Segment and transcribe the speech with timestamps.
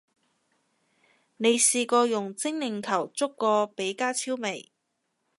[1.37, 4.71] 你試過用精靈球捉過比加超未？